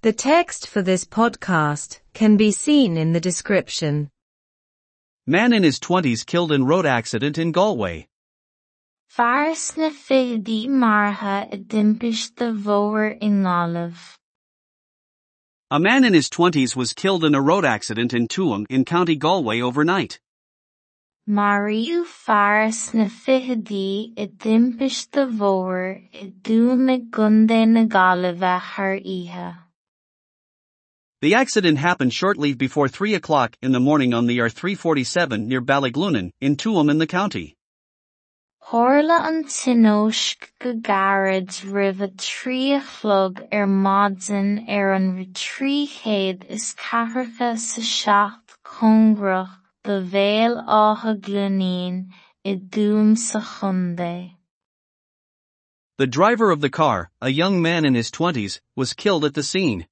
The 0.00 0.12
text 0.12 0.68
for 0.68 0.80
this 0.80 1.04
podcast 1.04 1.98
can 2.14 2.36
be 2.36 2.52
seen 2.52 2.96
in 2.96 3.12
the 3.12 3.20
description. 3.20 4.10
Man 5.26 5.52
in 5.52 5.64
his 5.64 5.80
20s 5.80 6.24
killed 6.24 6.52
in 6.52 6.64
road 6.66 6.86
accident 6.86 7.36
in 7.36 7.50
Galway. 7.50 8.06
Fearr 9.10 9.76
na 9.76 9.90
fichidí 9.90 10.68
martha 10.68 11.48
i 11.50 11.56
dtimpiste 11.56 12.54
mhór 12.62 13.18
in 13.20 13.42
Ngálamh. 13.42 14.16
A 15.72 15.80
man 15.80 16.04
in 16.04 16.14
his 16.14 16.30
20s 16.30 16.76
was 16.76 16.92
killed 16.92 17.24
in 17.24 17.34
a 17.34 17.42
road 17.42 17.64
accident 17.64 18.14
in 18.14 18.28
Tuam 18.28 18.66
in 18.70 18.84
County 18.84 19.16
Galway 19.16 19.60
overnight. 19.60 20.20
Maríú 21.28 22.04
fearr 22.06 22.94
na 22.94 23.06
fichidí 23.06 24.14
i 24.16 24.28
dtimpiste 24.28 25.26
mhór 25.26 26.06
i 26.12 26.30
dtuama 26.30 27.02
The 31.20 31.34
accident 31.34 31.78
happened 31.78 32.14
shortly 32.14 32.54
before 32.54 32.86
3 32.86 33.14
o'clock 33.14 33.56
in 33.60 33.72
the 33.72 33.80
morning 33.80 34.14
on 34.14 34.26
the 34.26 34.38
R347 34.38 35.46
near 35.46 35.60
Ballyglunin, 35.60 36.30
in 36.40 36.54
Tuam 36.54 36.88
in 36.88 36.98
the 36.98 37.08
county. 37.08 37.56
Horla 38.62 39.26
an 39.26 39.42
tínóisc 39.44 40.46
go 40.60 40.74
gairid 40.74 41.48
roimh 41.72 42.14
trí 42.14 42.80
chlog 42.80 43.42
ar 43.50 43.66
maidin 43.66 44.68
ar 44.68 44.92
an 44.92 45.26
chéad 45.34 46.44
is 46.44 46.76
ceathracha 46.78 47.58
sa 47.58 47.82
seacht 47.82 48.54
congrach 48.64 49.50
do 49.82 50.00
mhéal 50.00 50.64
átha 50.68 51.18
glúnaín 51.18 52.10
i 52.44 52.54
dtuam 52.54 53.18
sa 53.18 53.40
chundae. 53.40 54.36
The 55.96 56.06
driver 56.06 56.52
of 56.52 56.60
the 56.60 56.70
car, 56.70 57.10
a 57.20 57.30
young 57.30 57.60
man 57.60 57.84
in 57.84 57.94
his 57.94 58.12
20s, 58.12 58.60
was 58.76 58.92
killed 58.92 59.24
at 59.24 59.34
the 59.34 59.42
scene. 59.42 59.88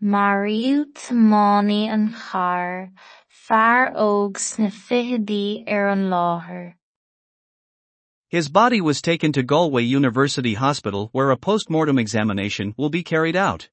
Maríú 0.00 0.84
tiománaí 0.94 1.88
an 1.88 2.14
char, 2.14 2.92
fearr 3.28 3.92
óg 3.96 4.38
na 4.56 4.68
fichidí 4.70 5.64
ar 5.66 5.88
an 5.88 6.08
láthair. 6.08 6.74
His 8.28 8.48
body 8.48 8.80
was 8.80 9.02
taken 9.02 9.32
to 9.32 9.42
Galway 9.42 9.82
University 9.82 10.54
Hospital 10.54 11.08
where 11.10 11.32
a 11.32 11.36
post-mortem 11.36 11.98
examination 11.98 12.74
will 12.76 12.90
be 12.90 13.02
carried 13.02 13.34
out. 13.34 13.70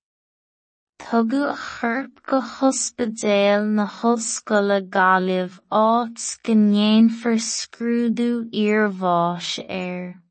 Tugadh 1.00 1.52
a 1.52 1.56
chorp 1.56 2.24
go 2.26 2.42
hospidéal 2.42 3.70
na 3.70 3.86
hoscoile 3.86 4.82
Gaillimh 4.90 5.60
áit 5.72 6.42
go 6.42 6.54
ndéanfar 6.54 7.38
scrúdú 7.38 8.50
iarmhais 8.52 9.64
air. 9.70 10.24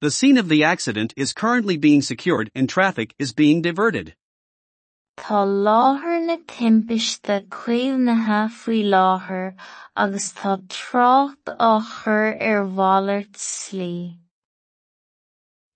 The 0.00 0.12
scene 0.12 0.38
of 0.38 0.48
the 0.48 0.62
accident 0.62 1.14
is 1.16 1.32
currently 1.32 1.76
being 1.76 2.00
secured 2.00 2.52
and 2.54 2.68
traffic 2.68 3.12
is 3.18 3.32
being 3.32 3.60
diverted. 3.60 4.14
Tá 5.16 5.44
láthair 5.44 6.26
na 6.26 6.36
timpiste 6.46 7.48
faoi 7.50 8.82
láthair 8.84 9.54
agus 9.96 10.32
tá 10.34 10.60
trácht 10.68 11.46
á 11.58 11.80
chur 11.80 12.36
ar 12.40 12.64
slí. 13.34 14.18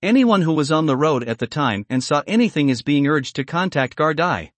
Anyone 0.02 0.42
who 0.42 0.52
was 0.52 0.70
on 0.70 0.86
the 0.86 0.96
road 0.96 1.24
at 1.24 1.38
the 1.38 1.46
time 1.46 1.86
and 1.88 2.04
saw 2.04 2.22
anything 2.26 2.68
is 2.68 2.82
being 2.82 3.06
urged 3.06 3.36
to 3.36 3.44
contact 3.44 3.96
Gardaí. 3.96 4.50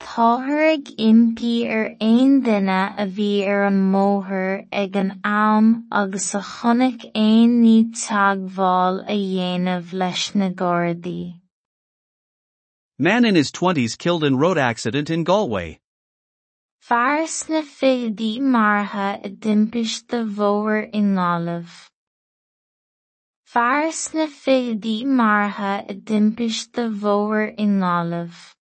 Táthar 0.00 0.74
ag 0.74 0.84
impi 0.98 1.70
ar 1.70 1.86
aon 2.00 2.42
duine 2.42 2.82
a 2.98 3.06
bhí 3.06 3.46
ar 3.46 3.64
an 3.70 3.80
mbóthar 3.92 4.66
ag 4.72 4.96
an 4.96 5.20
am 5.24 5.86
agus 5.90 6.34
a 6.34 6.40
chonaic 6.40 7.08
aon 7.14 7.62
ní 7.62 7.90
teagmháil 8.02 9.02
a 9.06 9.16
dhéanamh 9.16 9.92
leis 9.92 10.34
na 10.34 10.50
Gardaí. 10.50 11.45
Man 12.98 13.26
in 13.26 13.34
his 13.34 13.52
20s 13.52 13.98
killed 13.98 14.24
in 14.24 14.38
road 14.38 14.56
accident 14.56 15.10
in 15.10 15.22
Galway. 15.22 15.80
Fearr 16.80 17.28
na 17.50 17.60
fichidí 17.60 18.40
martha 18.40 19.20
i 19.22 19.28
dtimpiste 19.28 20.24
mhór 20.24 20.88
in 20.94 21.14
Ngálamh. 21.14 21.90
Fearr 23.44 24.14
na 24.14 24.26
fichidí 24.26 25.04
martha 25.04 25.84
i 25.86 25.92
dtimpiste 25.92 26.88
mhór 26.88 27.54
in 27.58 27.80
Ngálamh. 27.80 28.54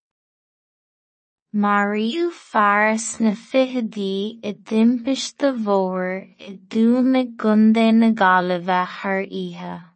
Maríú 1.55 2.29
fearr 2.33 2.99
na 3.21 3.31
fichidí 3.31 4.43
i 4.43 4.51
dtimpiste 4.51 5.55
mhór 5.55 6.27
i 6.37 6.57
dtuama 6.57 7.23
Gundae 7.37 7.93
na 7.93 8.11
Gaillimhe 8.11 8.85
thar 8.99 9.21
oíche. 9.23 9.94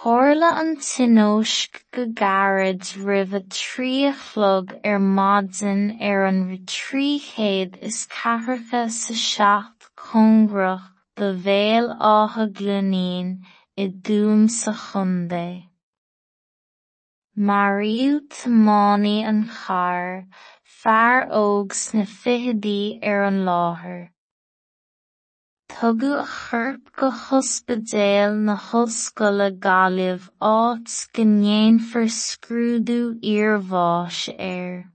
Tharla 0.00 0.48
an 0.60 0.76
tínóisc 0.76 1.78
go 1.90 2.02
gairid 2.18 2.82
roimh 3.04 3.32
trí 3.54 3.94
chlog 4.18 4.74
ar 4.90 4.98
maidin 5.14 5.80
ar 6.08 6.20
an 6.26 6.42
trí 6.72 7.06
chéad 7.22 7.78
is 7.88 7.96
ceathracha 8.12 8.82
sa 8.96 9.14
seacht 9.22 9.88
congrach 10.02 10.84
do 11.16 11.30
mhéal 11.46 11.88
átha 12.10 12.46
glúnaín 12.58 13.32
i 13.84 13.88
dtuam 13.88 14.44
sa 14.58 14.74
chundae. 14.84 15.66
Maríú 17.50 18.20
tiománaí 18.36 19.16
an 19.32 19.42
óg 21.42 21.74
na 21.98 22.06
fichidí 22.14 22.80
ar 23.02 23.26
an. 23.32 23.98
Tugadh 25.68 26.20
a 26.20 26.26
chorp 26.26 26.92
go 26.96 27.10
hospidéal 27.10 28.36
na 28.46 28.56
hoscoile 28.56 29.48
Gaillimh 29.66 30.28
áit 30.40 30.94
go 31.14 31.24
ndéanfar 31.32 32.06
scrúdú 32.18 33.00
iarmhais 33.32 34.20
air. 34.38 34.90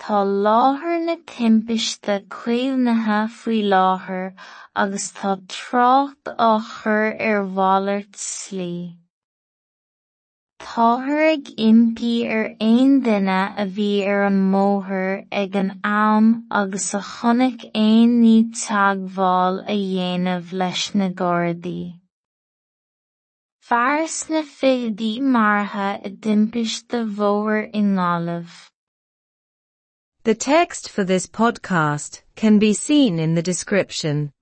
Tá 0.00 0.24
láthair 0.24 1.04
na 1.04 1.16
timpiste 1.26 2.16
cuimhnithe 2.36 3.20
faoi 3.38 3.60
láthair 3.74 4.32
agus 4.74 5.12
tá 5.20 5.36
trácht 5.46 6.32
á 6.48 6.50
chur 6.72 7.12
ar 7.30 7.44
mhalairt 7.44 8.16
slí. 8.16 8.72
Impi 10.74 12.26
ar 12.26 12.56
aon 12.58 13.02
duine 13.02 13.54
a 13.62 13.66
bhí 13.66 14.06
ar 14.08 14.22
an 14.24 14.38
mbóthar 14.50 15.26
ag 15.30 15.54
an 15.54 15.80
am 15.84 16.46
agus 16.50 16.94
a 16.94 17.00
chonaic 17.00 17.66
aon 17.74 18.22
ní 18.22 18.50
teagmháil 18.52 19.58
a 19.68 19.76
dhéanamh 19.76 20.52
leis 20.52 20.94
na 20.94 21.10
Gardaí. 21.10 22.00
Fearr 23.60 24.30
na 24.30 24.42
fichidí 24.42 25.20
martha 25.20 26.00
i 26.02 26.08
dtimpiste 26.08 27.04
mhór 27.04 27.68
in. 27.74 27.94
The 30.24 30.34
text 30.34 30.88
for 30.88 31.04
this 31.04 31.26
podcast 31.26 32.22
can 32.34 32.58
be 32.58 32.72
seen 32.72 33.18
in 33.18 33.34
the 33.34 33.42
description. 33.42 34.32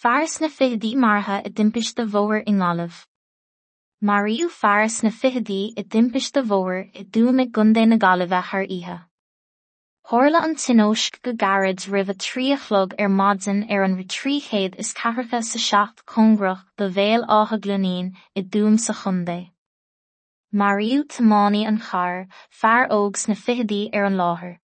Fearr 0.00 0.40
na 0.40 0.46
fichidí 0.46 0.94
martha 0.94 1.42
i 1.44 1.50
dtimpiste 1.50 2.06
mhór 2.06 2.44
in. 2.46 2.62
Maríú 4.04 4.50
fearr 4.52 4.90
na 5.02 5.08
fichidí 5.08 5.72
i 5.72 5.82
dtimpiste 5.82 6.42
mhór 6.44 6.82
i 6.92 7.04
dtuama 7.04 7.46
Gundae 7.50 7.86
na 7.88 7.96
Gaillimhe 7.96 8.42
thar 8.48 8.64
oíche. 8.66 8.96
Tharla 10.10 10.42
an 10.44 10.54
tínóisc 10.54 11.16
go 11.22 11.32
gairid 11.32 11.86
roimh 11.88 12.12
trí 12.24 12.58
chlog 12.64 12.92
ar 12.98 13.08
maidin 13.08 13.64
ar 13.70 13.84
an 13.84 13.96
trí 14.04 14.34
chéad 14.48 14.76
is 14.76 14.92
ceathracha 14.92 15.42
sa 15.42 15.62
seacht 15.68 16.04
congrach 16.04 16.60
do 16.76 16.90
mhéal 16.90 17.24
átha 17.38 17.58
glúnaín 17.58 18.12
i 18.36 18.42
dtuam 18.42 18.78
sa 18.78 18.92
chundae. 18.92 19.48
Maríú 20.52 21.08
tiománaí 21.08 21.66
an 21.66 21.80
char, 21.88 22.28
fearr 22.50 22.92
óg 23.00 23.16
na 23.28 23.34
fichidí 23.34 23.82
ar 23.94 24.04
an 24.04 24.20
láthair. 24.20 24.58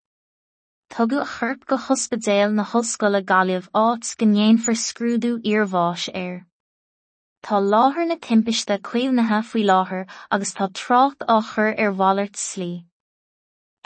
Tugadh 0.91 1.23
a 1.23 1.27
chorp 1.35 1.65
go 1.65 1.79
hospidéal 1.79 2.53
na 2.53 2.65
hoscoile 2.65 3.25
Gaillimh 3.25 3.73
áit 3.73 4.15
go 4.19 4.27
ndéanfar 4.27 4.77
scrúdú 4.77 5.39
iarmhais 5.41 6.11
air. 6.13 6.47
Tá 7.43 7.59
láthair 7.59 8.07
na 8.07 8.17
timpiste 8.25 8.79
cuimhnithe 8.89 9.39
faoi 9.51 9.63
láthair 9.71 10.07
agus 10.31 10.53
tá 10.55 10.69
trácht 10.81 11.25
á 11.27 11.37
chur 11.43 11.71
ar 11.85 11.93
mhalairt 12.01 12.37
slí. 12.43 12.85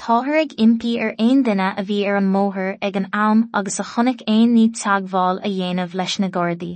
Táthar 0.03 0.41
ag 0.43 0.53
impi 0.65 0.91
ar 1.05 1.15
aon 1.19 1.41
duine 1.47 1.69
a 1.73 1.83
bhí 1.91 1.97
ar 2.09 2.19
an 2.21 2.29
mbóthar 2.35 2.77
ag 2.89 2.99
an 3.01 3.09
am 3.13 3.49
agus 3.55 3.81
a 3.81 3.87
chonaic 3.93 4.21
aon 4.29 4.53
ní 4.57 4.67
teagmháil 4.81 5.41
a 5.41 5.49
dhéanamh 5.55 5.97
leis 6.01 6.19
na 6.19 6.29
Gardaí. 6.29 6.75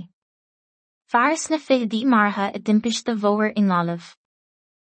Fearr 1.11 1.37
na 1.51 1.61
fichidí 1.67 2.01
martha 2.15 2.49
i 2.49 2.59
dtimpiste 2.59 3.13
mhór 3.13 3.53
in 3.55 3.69
Ngálamh. 3.69 4.09